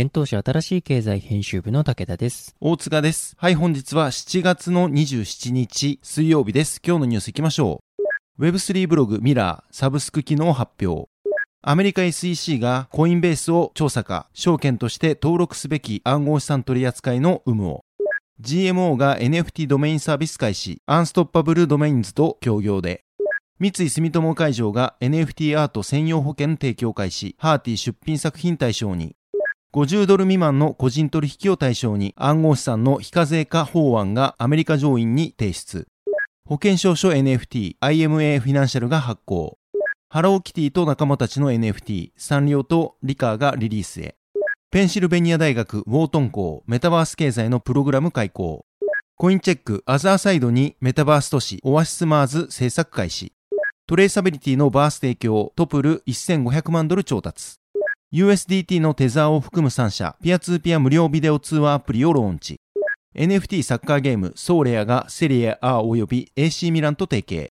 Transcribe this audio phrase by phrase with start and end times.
[0.00, 2.54] 現当社新しい経済編集部の武田です。
[2.60, 3.34] 大塚です。
[3.36, 6.80] はい、本日は7月の27日水曜日です。
[6.86, 7.82] 今日のニュース行きましょ
[8.38, 8.44] う。
[8.44, 11.10] Web3 ブログミラーサブスク機能発表。
[11.62, 17.80] アメリカ SEC がコインベースを調査か、証券として登録すべき暗号資産取扱いの有無を。
[18.40, 23.02] GMO が NFT ドメインサービス開始、アンストッパブルドメインズと協業で。
[23.58, 29.16] 三井住友海上が NFT アート専用保険提供開始、ハーティ出品作品対象に。
[29.74, 35.86] 50ドル未満の個人取引を対象に暗号資産の非課税化法案がアメリカ上院に提出。
[36.46, 39.58] 保険証書 NFT、IMA フィナンシャルが発行。
[40.08, 44.16] ハローキティと仲間たちの NFT、サンリオとリカーがリリースへ。
[44.70, 48.64] ペンシルベニア大学ウォートン校メタバース経済のプログラム開講。
[49.16, 53.34] コインチェックアザーサイドにメタバース都市オアシスマーズ制作開始。
[53.86, 57.58] トレーサビリティのバース提供トプル1500万ドル調達。
[58.10, 62.58] USDT のテザーを含む3社、ピアツーピア無料ビデオ通話アプリをローンチ。
[63.14, 67.47] NFT サッカーゲーム、ソーレアがセリエ A 及び AC ミランと提携。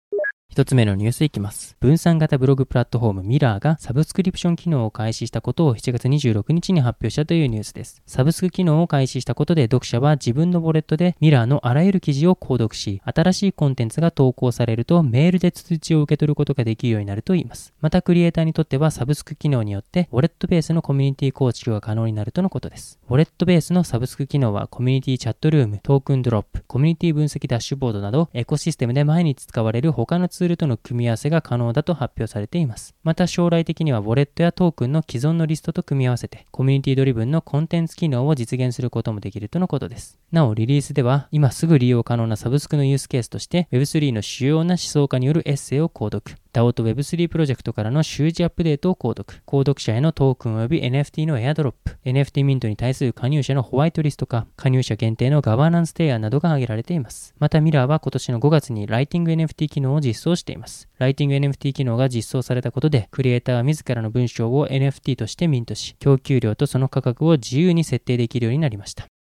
[0.54, 1.76] 一つ目のニュースいきます。
[1.80, 8.04] 分散型ブログプラットフォームミラーがサブスクリプション機能を開始したことを7月26日に発表したというニュースです。
[8.06, 17.74] サブスク機能を開始したことで読者は自分のウォレットでミラーのあらゆる記事を購読し、新しいコンテンツが投稿されるとメールで通知を受け取ることができるようになるといいます。
[17.82, 23.00] またクリエイターにとってはサブスク機能によってウォレットベースのコミュニティ構築が可能になるとのことです。
[23.10, 32.94] ウォレットベースのサブスク機能はコミュニティチャットルーム、トークンドロップ、コミュニティ分析ダッシュボードなどエコシステムで毎日使われる他のツールツールとの組み合わせが可能だと発表されています。
[33.02, 40.20] また将来的にはウォレットやトークンの既存のリストと組み合わせてコミュニティドリブンのコンテンツ機能を実現することもできるとのことです。
[40.34, 57.34] なおリリースでは今すぐ利用可能なサブスクのユースケースとして Web3 の主要な思想家によるエッセイを購読、DAO と Web3 プロジェクトからの週次アップデートを購読、購読者へのトークン及び NFT のエアドロップ、NFT ミントに対する加入者のホワイトリスト化、加入者限定のガバナンス提案などが挙げられています。
[57.40, 60.88] またミラーは今年の5月にライティング NFT 機能を実装しています。
[61.00, 69.13] ライティング NFT 機能が実装されたことで、クリエイターは自らの文章を NFT としてミントし、供給量とその価格を自由に設定できるようになりました。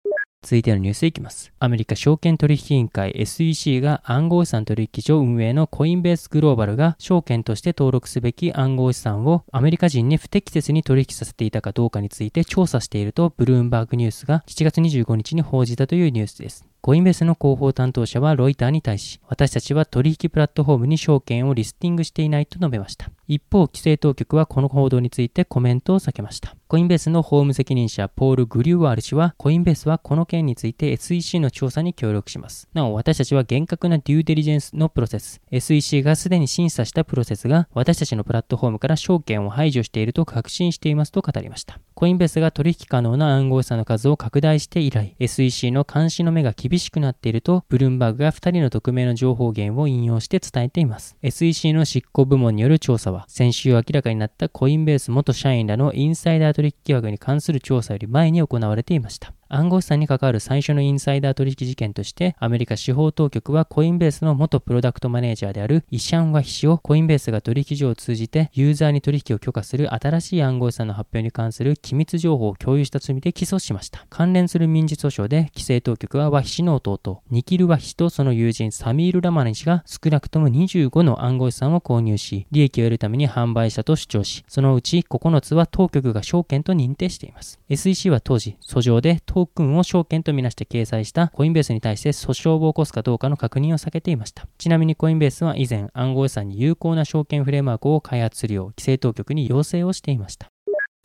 [0.43, 1.53] 続いてのニュースいきます。
[1.57, 16.65] アメリカ証券取引委員会 SEC が暗号資産取引所運営のコインベースグローバルが証券として登録すべき暗号資産をアメリカ人に不適切に取引させていたかどうかについて調査しているとブルームバーグニュースが7月25日に報じたというニュースです。
[16.81, 23.09] コインベースの広報担当者はロイターに対し、私たちは取引プラットフォームに証券をリスティングしていないと述べました。
[23.27, 26.55] 一方、規制当局はこの報道についてコメントを避けました。
[26.67, 32.67] コインベースの法務責任者ポール・グリュワール氏は、コインベースはこの件について SEC の調査に協力します。
[32.73, 41.79] なお、私たちは厳格なデューデリジェンスのプロセス、SEC がすでに審査したプロセスが私たちのプラットフォームから証券を排除していると確信していますと語りました。
[41.93, 51.15] コインベースが取引可能な暗号資産の数を拡大して以来、SEC の監視の目が厳しくなっていると、ブルームバーグが2人の匿名の情報源を引用して伝えています。
[51.21, 59.33] SEC の執行部門による調査は、先週明らかになったコインベース元社員らのインサイダー取引疑惑に関する調査より前に行われていました。
[59.53, 74.07] 暗号資産に関わる最初のインサイダー取引事件として、アメリカ司法当局はコインベースの元プロダクトマネージャーであるイシャン・ワヒ氏をコインベースが取引所を通じてユーザーに取引を許可する新しい暗号資産の発表に関する機密情報を共有した罪で起訴しました。
[74.09, 87.59] 関連する民事訴訟で規制当局はワヒ氏の弟、ニキル・ワヒ氏とその友人サミール・ラマニ氏が少なくとも25の暗号資産を購入し、利益を得るために販売したと主張し、そのうち9つは当局が証券と認定しています。
[87.69, 94.47] SEC は当時、訴状でトークンを証券とみなして掲載したコインベースに対して訴訟を起こすかどうかの確認を避けていました。
[94.57, 100.52] ちなみにコインベースは以前暗号資産に有効な証券フレームワークを開発するよう規制当局に要請をしていました。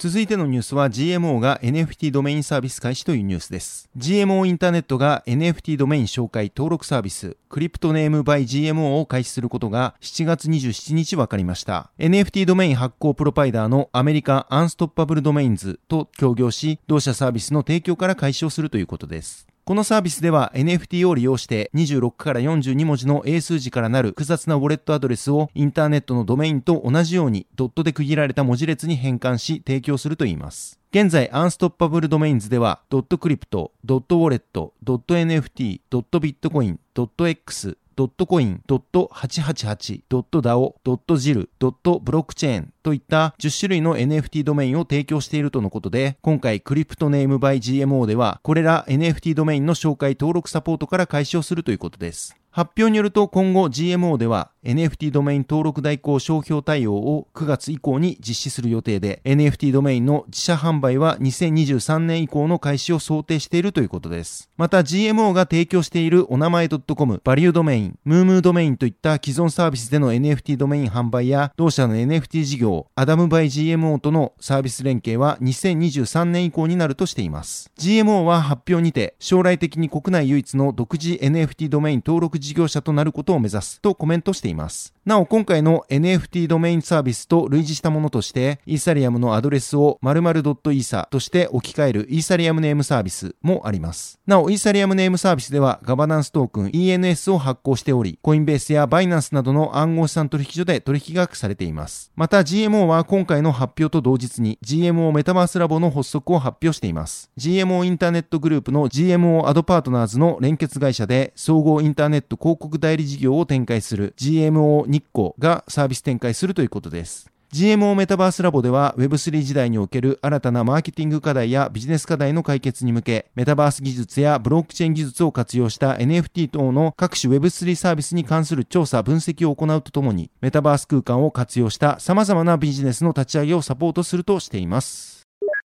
[0.01, 3.91] 続いてのニュースは GMO が NFT ドメインサービス開始というニュースです。
[3.97, 11.91] GMO インターネットが NFT ドメイン紹介登録サービスクリプトネーム by GMO を開始することが7月27日分かりました。
[11.99, 19.48] NFT ドメイン発行プロバイダーのアメリカアンストッパブルドメインズと協業し、同社サービスの提供から開始をするということです。
[19.69, 30.81] このサービスでは NFT を利用して26から42文字の英数字からなる複雑なウォレットアドレスをインターネットのドメインと同じようにドットで区切られた文字列に変換し提供するといいます。
[30.91, 52.37] 現在、アンストッパブルドメインズでは、ドットクリプト、ドットウォレット、ドット NFT、ドットビットコイン、ドット X、ドットコイン、ドット888、ドット DAO、ドットジル、ドットブロックチェーンといった10種類の NFT ドメインを提供しているとのことで、今回クリプトネームバイ GMO では、これら NFT ドメインの紹介登録サポートから開始をするということです。
[52.51, 64.51] 発表によると今後 GMO では NFT ドメイン登録代行商標対応を9月以降に実施する予定で NFT ドメインの自社販売は2023年以降の開始を想定しているということです。
[64.57, 77.71] また GMO が提供しているお名前 .com、バリュードメイン、ムームードメインといった既存サービスでの NFT ドメイン販売や同社の NFT 事業、アダムバイ GMO とのサービス連携は2023年以降になるとしています。
[77.79, 84.48] GMO は発表にて将来的に国内唯一の独自 NFT ドメイン登録事業者となることを目指すとコメントしています。
[84.49, 84.98] います。
[85.09, 94.21] なお今回の NFT ドメインサービスと類似したものとして、イーサリアムのアドレスを〇〇 .isa として置き換えるイーサリアムネームサービスもあります。
[94.27, 102.13] なお、イーサリアムネームサービスではガバナンストークン ENS を発行しており、コインベースやバイナンスなどの暗号資産取引所で取引がされています。
[102.15, 107.31] また GMO は今回の発表と同日に GMO メタバースラボの発足を発表しています。
[107.39, 117.31] GMO インターネットグループの GMO アドパートナーズの連結会社で総合インターネット広告代理事業を展開する GMO 日光がサービス展開するということです。
[117.51, 135.18] GMO メタバースラボでは Web3 時代における新たなマーケティング課題やビジネス課題の解決に向け、メタバース技術やブロックチェーン技術を活用した NFT 等の各種 Web3 サービスに関する調査、分析を行うとともに、メタバース空間を活用した様々なビジネスの立ち上げをサポートするとしています。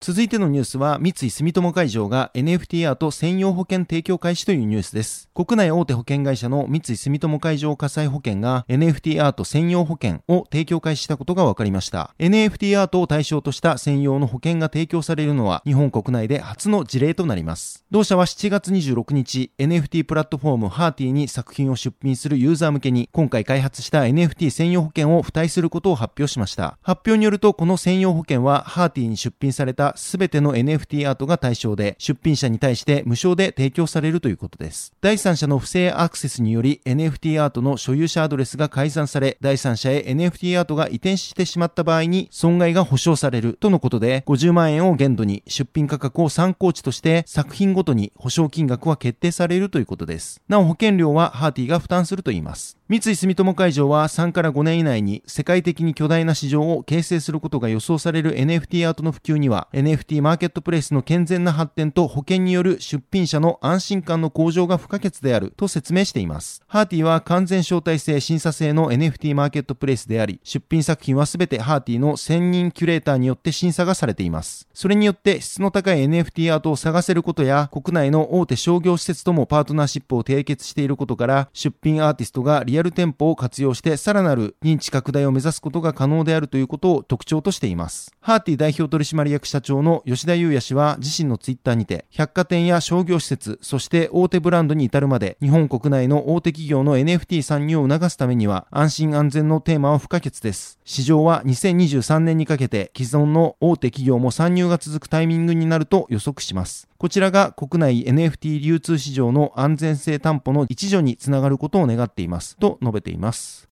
[0.03, 5.29] 続いてのニュースは、三井住友海上が NFT アート専用保険提供開始というニュースです。
[5.35, 12.15] 国内大手保険会社の三井住友海上火災保険が NFT アート専用保険を提供開始したことが分かりました。
[12.17, 17.85] NFT アートを対象とした専用の保険が提供されるのは日本国内で初の事例となります。
[17.91, 26.79] 同社は7月26日、NFT プラットフォームハーティに作品を出品するユーザー向けに今回開発した NFT 専用保険を付帯することを発表しました。
[26.81, 34.93] 発表によるとこの専用保険はハーティに出品されたすべての NFT アートが対象で、出品者に対して無償で提供されるということです。
[35.01, 50.41] 第三者の不正アクセスにより NFT アートの所有者アドレスが改ざんされ、第三者へ NFT アートが移転してしまった場合に損害が保証されるとのことで、50万円を限度に出品価格を参考値として作品ごとに保証金額は決定されるということです。
[50.47, 52.77] なお保険料はハーティが負担するといいます。
[52.87, 66.61] 三井住友海上は3から5年以内に世界的に巨大な市場を形成することが予想される NFT アートの普及には NFT マーケットプレイスの健全な発展と保険による出品者の安心感の向上が不可欠であると説明しています。
[66.67, 74.67] ハーティーは完全招待制審査制の NFT マーケットプレイスであり、出品作品はすべてハーティーの専任キュレーターによって審査がされています。
[74.71, 88.11] それによって質の高い NFT アートを探せることや、国内の大手商業施設ともパートナーシップを締結していることから、出品アーティストがリアル店舗を活用してさらなる認知拡大を目指すことが可能であるということを特徴としています。
[88.19, 100.77] ハーティ代表取締役社長の吉田優也氏は自身のツイッターにて、百貨店や商業施設、そして大手ブランドに至るまで、日本国内の大手企業の NFT 参入を促すためには、安心安全のテーマは不可欠です。
[100.83, 106.89] 市場は2023年にかけて、既存の大手企業も参入が続くタイミングになると予測します。
[106.97, 112.57] こちらが国内 NFT 流通市場の安全性担保の一助につながることを願っています。
[112.57, 113.70] と述べています。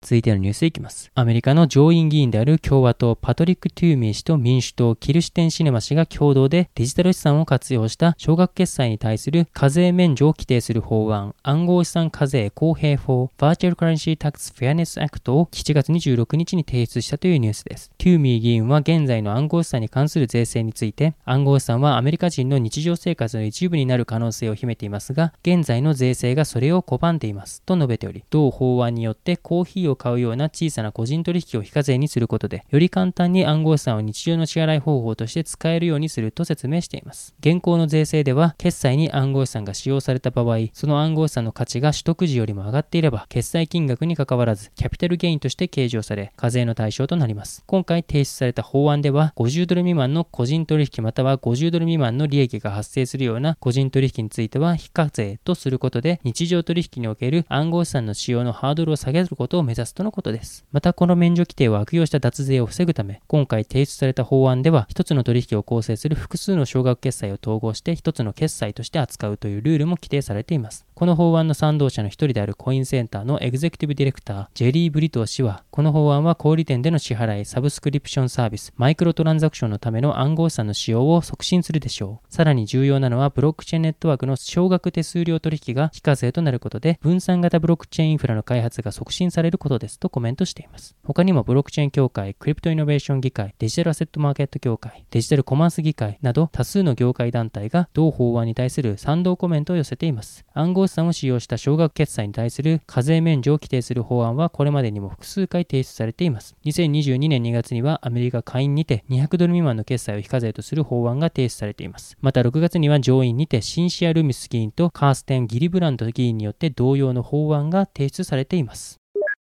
[0.00, 1.10] 続いてのニュースいきます。
[1.14, 17.90] アメリカの上院議員である共和党パトリック・トゥーミー氏と民主党キルシテンシネマ氏が共同でデジタル資産を活用した少額決済に対する課税免除を規定する法案暗号資産課税公平法 Virtual Currency Tax Fairness Act を7月26日に提出したというニュースです。
[17.98, 37.34] トゥーミー議員は現在の暗号資産に関する税制について暗号資産はアメリカ人の日常生活の一部になる可能性を秘めていますが現在の税制がそれを拒んでいますと述べており同法案によってコーヒーを買うような小さな個人取引を非課税にすることで、より簡単に暗号資産を日常の支払い方法として使えるようにすると説明しています。
[37.40, 47.62] 現行の税制では、決済に暗号資産が使用された場合、その暗号資産の価値が取得時よりも上がっていれば、決済金額にかかわらず、キャピタルゲインとして計上され、課税の対象となります。
[47.66, 60.64] 今回提出された法案では、50ドル未満の個人取引または50ドル未満の利益が発生するような個人取引については非課税とすることで、日常取引における暗号資産の使用のハードルを下げることを目指指すとのことです。。
[60.72, 70.87] またこの免除規定を悪用した脱税を防ぐため、今回提出された法案では、一つの取引を構成する複数の少額決済を統合して一つの決済として扱うというルールも規定されています。
[70.98, 82.34] この法案の賛同者の一人であるコインセンターのエグゼクティブディレクター、ジェリー・ブリトー氏は、この法案は小売店での支払い、サブスクリプションサービス、マイクロトランザクションのための暗号資産の使用を促進するでしょう。
[82.34, 90.96] さらに重要なのは、ブロックチェーンネットワークの少額手数料取引が非課税となることで、分散型ブロックチェーンインフラの開発が促進されることですとコメントしています。
[91.04, 100.44] 他にもブロックチェーン協会、クリプトイノベーション議会、デジタルアセットマーケット協会、デジタルコマース議会など多数の業界団体が同法案に対する賛同コメントを寄せています。
[100.54, 106.56] 暗号資産を使用した少額決済に対する課税免除を規定する法案はこれまでにも複数回提出されています。
[106.64, 112.16] 2022年2月にはアメリカ下院にて200ドル未満の決済を非課税とする法案が提出されています。
[112.20, 118.98] また6月には上院にてシンシア・ルミス議員とカーステン・ギリブランド議員によって同様の法案が提出されています。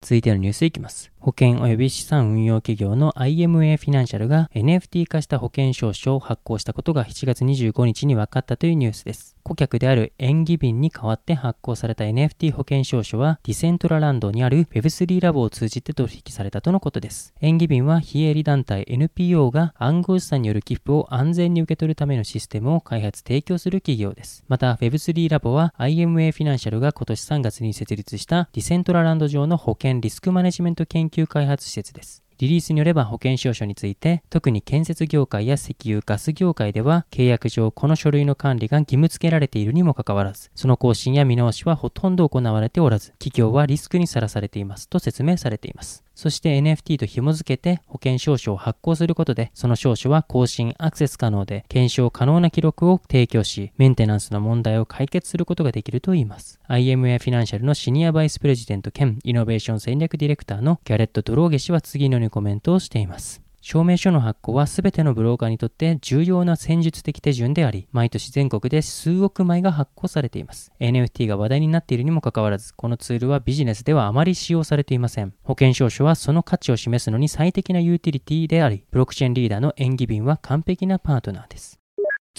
[0.01, 1.12] 続いてのニュースいきます。
[1.20, 9.37] 保険及び資産運用企業の IMA フィナンシャルが NFT 化した保険証書を発行したことが7月25日に分かったというニュースです。
[9.48, 17.34] 顧客である Engiven に代わって発行された NFT 保険証書はディセントラランドにある Web3 ラボを通じて取引されたとのことです。
[17.40, 24.44] Engiven は非営利団体 NPO が暗号資産による寄付を安全に受け取るためのシステムを開発提供する企業です。
[24.50, 32.27] また Web3 ラボは IMA フィナンシャルが今年3月に設立したディセントラランド上の保険リスクマネジメント研究開発施設です。
[32.39, 46.07] リリースによれば保険証書について、特に建設業界や石油、ガス業界では契約上この書類の管理が義務付けられているにもかかわらず、その更新や見直しはほとんど行われておらず、企業はリスクにさらされていますと説明されています。
[46.18, 56.60] そして NFT と紐付けて保険証書を発行することで、その証書は更新、アクセス可能で、検証可能な記録を提供し、メンテナンスの問題を解決することができるといいます。
[56.70, 63.47] IMA フィナンシャルのシニアバイスプレジデント兼イノベーション戦略ディレクターのギャレット・ドローゲ氏は次のようにコメントをしています。
[63.70, 70.72] 証明書の発行は全てのブローカーにとって重要な戦術的手順であり、毎年全国で数億枚が発行されています。
[70.80, 75.34] NFT が話題になっているにもかかわらず、このツールはビジネスではあまり使用されていません。
[75.44, 81.78] 保険証書はその価値を示すのに最適なユーティリティであり、ブロックチェーンリーダーの Engiven は完璧なパートナーです。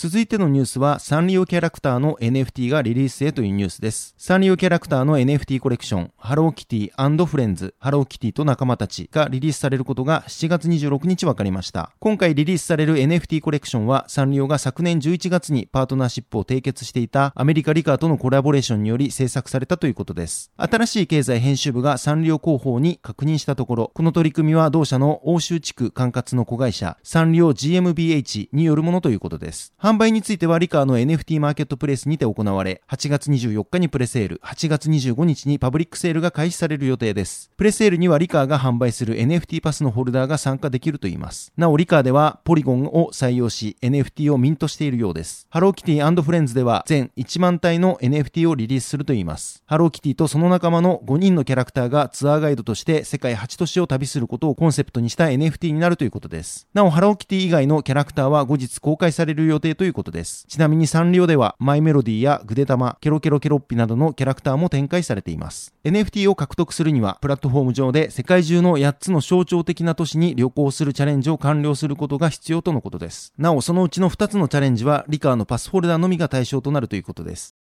[0.01, 4.15] 続いてのニュースは、サンリオキャラクターの NFT がリリースへというニュースです。
[4.17, 11.91] サンリオキャラクターの NFT コレクション、ハローキティフレンズ、ハローキティと仲間たちがリリースされることが7月26日分かりました。
[11.99, 20.53] 今回リリースされる NFT コレクションは、サンリオが昨年11月にパートナーシップを締結していたアメリカ RECUR とのコラボレーションにより制作されたということです。
[20.57, 29.73] 新しい経済編集部がサンリオ広報に確認したところ、この取り組みは同社の欧州地区管轄の子会社、サンリオ GmbH によるものということです。
[29.89, 37.51] 販売については RECUR の NFT マーケットプレイスにて行われ、8月24日にプレセール、8月25日にパブリックセールが開始される予定です。
[37.57, 41.55] プレセールには RECUR が販売する NFT パスのホルダーが参加できるといいます。
[41.57, 45.47] なお、 RECUR ではポリゴンを採用し、NFT をミントしているようです。
[45.49, 49.63] ハローキティフレンズでは全1万体の NFT をリリースするといいます。
[49.65, 56.69] ハローキティとその仲間の5人のキャラクターがツアーガイドとして世界8都市を旅することをコンセプトにした NFT になるということです。
[56.75, 60.47] なお、ハローキティ以外のキャラクターは後日公開される予定ということです。
[60.49, 65.75] ちなみにサンリオではマイメロディーやグデタマ、ケロケロケロッピなどのキャラクターも展開されています。
[65.85, 73.33] NFT を獲得するには、プラットフォーム上で世界中の8つの象徴的な都市に旅行するチャレンジを完了することが必要とのことです。
[73.39, 77.55] なお、そのうちの2つのチャレンジは、 RECUR のパスホルダーのみが対象となるということです。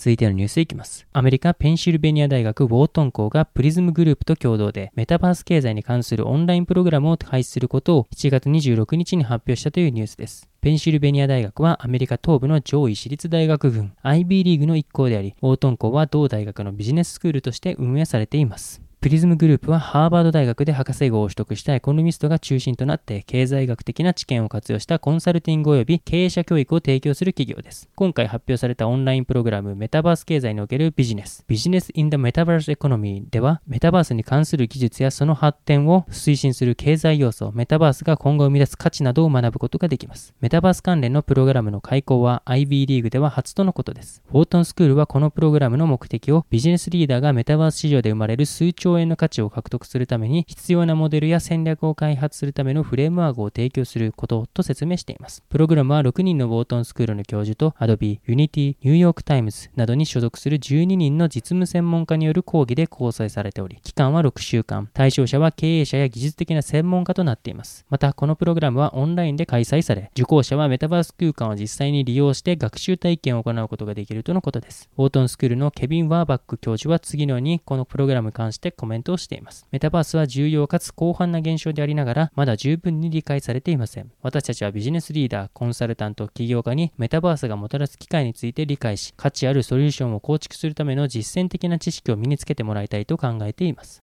[0.00, 1.06] 続いてのニュースいきます。
[1.12, 10.48] アメリカ・ペンシルベニア大学ウォートン校がプリズムグループと共同でメタバース経済に関するオンラインプログラムを開始することを7月26日に発表したというニュースです。
[10.62, 18.80] ペンシルベニア大学はアメリカ東部の上位私立大学群 IB リーグの一校であり、ウォートン校は同大学のビジネススクールとして運営されています。
[19.00, 27.88] プリズムグループはハーバード大学で博士号を取得したエコノミストが中心となって経済学的な知見を活用したコンサルティング及び経営者教育を提供する企業です。
[27.94, 40.34] 今回発表されたオンラインプログラムメタバース経済におけるビジネス、 Business in the Metaverse Economy ではメタバースに関する技術やその発展を推進する経済要素、メタバースが今後生み出す価値などを学ぶことができます。
[40.42, 44.22] メタバース関連のプログラムの開講は IB リーグでは初とのことです。
[44.30, 55.42] ウォートンスクールはこのプログラムの目的をビジネスリーダーがメタバース市場で生まれる数兆円の価値を獲得するために必要なモデルや戦略を開発するためのフレームワークを提供することと説明しています。
[55.48, 67.84] プログラムは6人のウォートンスクールの教授と Adobe、Unity、ニューヨークタイムズなどに所属する12人の実務専門家による講義で構成されており、期間は6週間、対象者は経営者や技術的な専門家となっています。
[67.90, 74.88] また、このプログラムはオンラインで開催され、受講者はメタバース空間を実際に利用して学習体験を行うことができるとのことです。
[74.96, 79.66] ウォートンスクールのケビン・ワーバック教授は次のようにこのプログラムに関してコメントをしています。
[79.72, 84.10] メタバースは重要かつ広範な現象でありながら、まだ十分に理解されていません。
[84.22, 94.00] 私たちはビジネスリーダー、コンサルタント、起業家にメタバースがもたらす機会について理解し、価値あるソリューションを構築するための実践的な知識を身につけてもらいたいと考えています。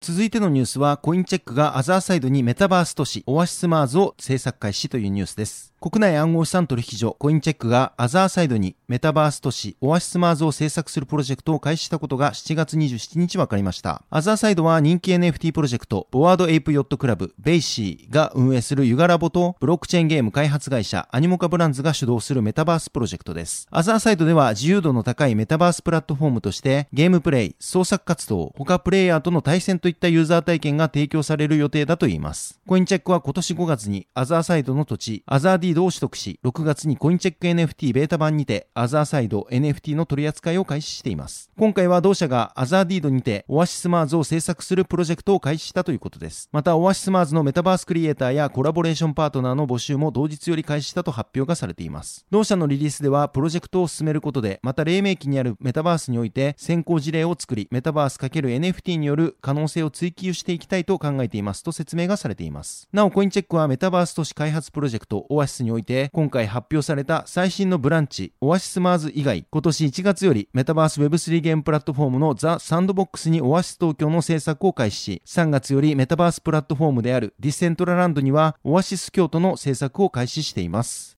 [0.00, 5.72] 続いてのニュースは、コインチェックがアザーサイドにメタバース都市、オアシスマーズを制作開始というニュースです。
[5.88, 14.02] 国内暗号資産取引所コインチェックがアザーサイドにメタバース都市オアシスマーズを制作するプロジェクトを開始したことが7月27日分かりました。
[14.10, 23.68] アザーサイドは人気 NFT プロジェクトボワードエイプヨットクラブベイシーが運営するユガラボとブロックチェーンゲーム開発会社アニモカブランズが主導するメタバースプロジェクトです。
[23.70, 32.58] アザーサイドでは自由度の高いメタバースプラットフォームとしてゲームプレイ、創作活動、他プレイヤーとの対戦といったユーザー体験が提供される予定だといいます。
[32.66, 41.50] コインチェックは今年5月にアザーサイドの土地アザーディードを取得し6月にコインチェック NFT ベータ版にてアザーサイド NFT の取り扱いを開始しています。
[41.58, 46.48] 今回は同社がアザーディードにてオアシスマーズを制作するプロジェクトを開始したということです。
[46.52, 52.26] またオアシスマーズのメタバースクリエイターやコラボレーションパートナーの募集も同日より開始したと発表がされています。
[52.30, 62.88] 同社のリリースではプロジェクトを進めることでまた黎明期にあるメタバースにおいて先行事例を作りメタバース ×NFT による可能性を追求していきたいと考えていますと説明がされています。
[62.92, 81.15] なおコインチェックはメタバース都市開発プロジェクトオアシスにおいて今回発表された最新のブランチ、オアシスマーズ以外、今年1月よりメタバース Web3 ゲームプラットフォームのザ・サンドボックスにオアシス東京の制作を開始し、3月よりメタバースプラットフォームであるディセントラランドにはオアシス京都の制作を開始しています。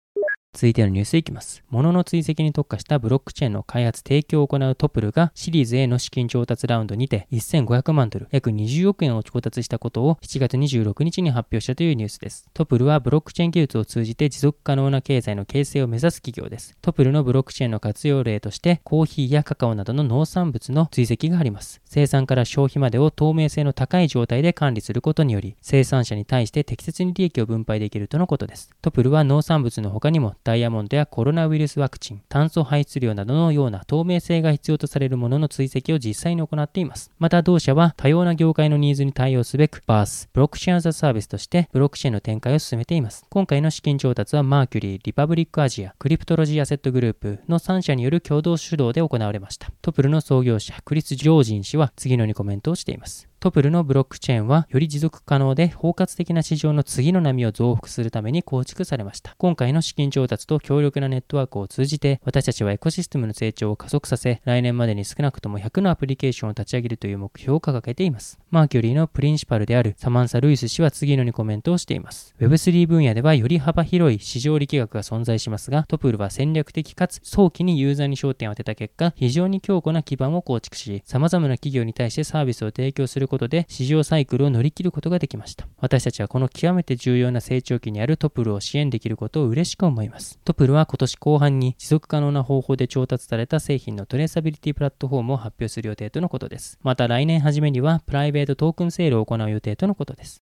[0.59, 1.63] 続いてのニュースいきます。
[1.71, 12.49] 物の追跡に特化したブロックチェーンの開発提供を行うトプルがシリーズ A の資金調達ラウンドにて1500万ドル、約20億円を調達したことを7月26日に発表したというニュースです。
[12.55, 16.77] トプルはブロックチェーン技術を通じて持続可能な経済の形成を目指す企業です。
[16.83, 21.81] トプルのブロックチェーンの活用例としてコーヒーやカカオなどの農産物の追跡があります。
[21.85, 28.71] 生産から消費までを透明性の高い状態で管理することにより生産者に対して適切に利益を分配できるとのことです。
[28.83, 37.11] トプルは農産物の他にもダイヤモンドやコロナウイルスワクチン、炭素排出量などのような透明性が必要とされるものの追跡を実際に行っています。
[37.19, 43.27] また同社は多様な業界のニーズに対応すべく、バース、ブロックチェーンザサービスとしてブロックチェーンの展開を進めています。
[43.29, 49.71] 今回の資金調達はマーキュリー、リパブリックアジア、クリプトロジーアセットグループの3社による共同主導で行われました。
[49.83, 53.29] トプルの創業者、クリス・ジョージン氏は次のようにコメントをしています。
[53.41, 59.37] トプルのブロックチェーンはより持続可能で包括的な市場の次の波を増幅するために構築されました。
[59.39, 68.41] 今回の資金調達と強力なネットワークを通じて私たちはエコシステムの成長を加速させ来年までに少なくとも100のアプリケーションを立ち上げるという目標を掲げています。
[68.51, 72.35] マーキュリーのプリンシパルであるサマンサ・ルイス氏は次のようにコメントをしています。
[72.41, 85.69] Web3 分野ではより幅広い市場力学が存在しますがトプルは戦略的かつ早期にユーザーに焦点を当てた結果非常に強固な基盤を構築し様々な企業に対してサービスを提供することで市場サイクルを乗り切ることができました。
[85.79, 90.39] 私たちはこの極めて重要な成長期にあるトプルを支援できることを嬉しく思います。
[90.45, 96.79] トプルは今年後半に持続可能な方法で調達された製品のトレーサビリティプラットフォームを発表する予定とのことです。
[96.83, 100.43] また来年初めにはプライベートトークンセールを行う予定とのことです。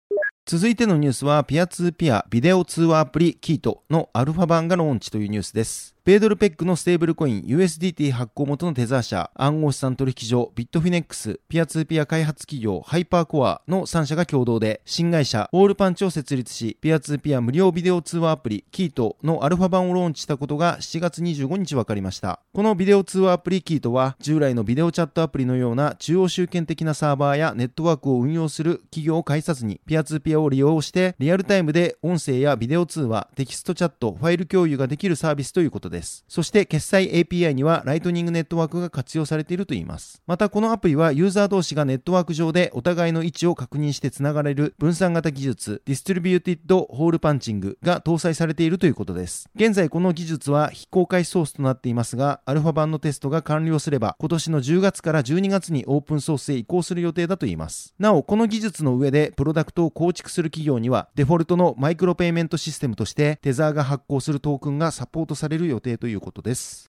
[0.48, 5.96] 続いてのニュースは、ピアツーピアビデオ通話アプリキートのアルファ版がローンチというニュースです。
[6.04, 22.39] 米ドルペッグのステーブルコイン USDT 発行元のテザー社、暗号資産取引所ビットフィネックス、ピアツーピア開発企業ハイパーコアの3社が共同で、新会社ホールパンチを設立し、ピアツーピア無料ビデオ通話アプリキートのアルファ版をローンチしたことが7月25日分かりました。
[22.51, 35.90] このビデオ通話アプリキートは、従来のビデオチャットアプリのような中央集権的なサーバーやネットワークを運用する企業を介さずに、ピアツーピアを利用して、リアルタイムで音声やビデオ通話、テキストチャット、ファイル共有ができるサービスということです。
[35.91, 36.25] です。
[36.27, 40.21] そして決済 API にはライトニングネットワークが活用されているといいます。
[40.25, 49.49] またこのアプリはユーザー同士がネットワーク上でお互いの位置を確認してつながれる分散型技術、 distributed hole punching が搭載されているということです。
[49.56, 57.93] 現在この技術は非公開ソースとなっていますが、アルファ版のテストが完了すれば、今年の10月から12月にオープンソースへ移行する予定だといいます。
[57.99, 66.91] なお、この技術の上でプロダクトを構築する企業には、デフォルトのマイクロペイメントシステムとして、テザーが発行するトークンがサポートされる予定ということです。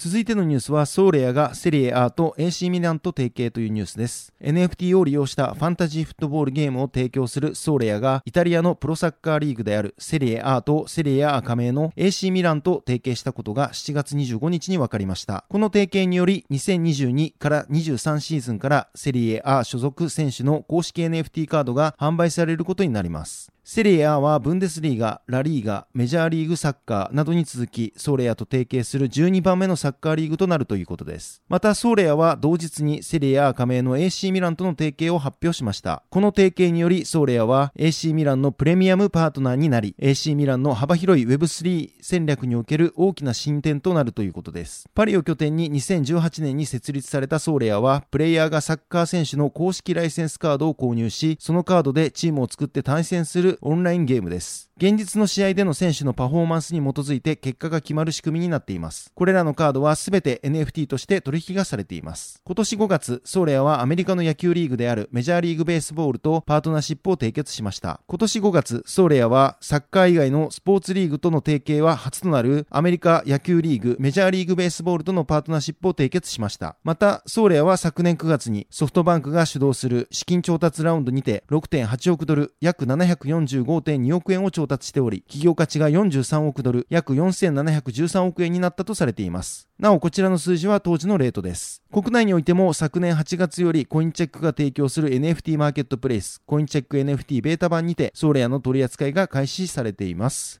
[0.00, 4.32] 続いてのニュースは、ソーレアがセリエ A と AC ミランと提携というニュースです。
[4.40, 15.44] NFT を利用したファンタジーフットボールゲームを提供するソーレアが、イタリアのプロサッカーリーグであるセリエ A とセリエ A 加盟の AC ミランと提携したことが7月25日に分かりました。
[15.48, 23.50] この提携により、2022から23シーズンからセリエ A 所属選手の公式 NFT カードが販売されることになります。
[23.70, 31.42] セリエ A はブンデスリーガ、ラリーガ、メジャーリーグサッカーなどに続き、ソーレアと提携する12番目のサッカーリーグとなるということです。
[31.50, 36.02] また、ソーレアは同日にセリエ A 加盟の AC ミランとの提携を発表しました。
[36.08, 44.88] この提携により、ソーレアは AC ミランのプレミアムパートナーになり、AC ミランの幅広い Web3 戦略における大きな進展となるということです。
[44.94, 54.67] パリを拠点に2018年に設立されたソーレアは、プレイヤーがサッカー選手の公式ライセンスカードを購入し、そのカードでチームを作って対戦するオンラインゲームです。
[54.80, 59.10] 現実の試合での選手のパフォーマンスに基づいて結果が決まる仕組みになっています。
[59.12, 62.40] これらのカードはすべて NFT として取引がされています。
[62.44, 68.02] 今年5月、ソーレアはアメリカの野球リーグであるメジャーリーグベースボールとパートナーシップを締結しました。
[68.06, 76.76] 今年5月、ソーレアはサッカー以外のスポーツリーグとの提携は初となるアメリカ野球リーグメジャーリーグベースボールとのパートナーシップを締結しました。
[76.84, 89.68] また、ソーレアは昨年9月にソフトバンクが主導する資金調達ラウンドにて6.8億ドル、約745.2億円を調達達しており、企業価値が43億ドル、約4713億円になったとされています。
[89.80, 91.82] なお、こちらの数字は当時のレートです。
[91.92, 100.60] 国内においても昨年8月よりコインチェックが提供する NFT マーケットプレイス、コインチェック NFT ベータ版にて、ソーレアの取り扱いが開始されています。